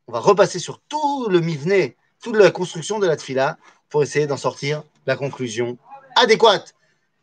On 0.07 0.13
va 0.13 0.19
repasser 0.19 0.59
sur 0.59 0.81
tout 0.81 1.27
le 1.29 1.39
mivne, 1.39 1.93
toute 2.21 2.35
la 2.35 2.51
construction 2.51 2.99
de 2.99 3.07
la 3.07 3.17
tfila 3.17 3.57
pour 3.89 4.03
essayer 4.03 4.27
d'en 4.27 4.37
sortir 4.37 4.83
la 5.05 5.15
conclusion 5.15 5.77
adéquate. 6.15 6.75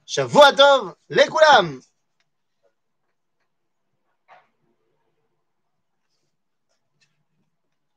Shavuatov, 0.07 0.95
les 1.11 1.27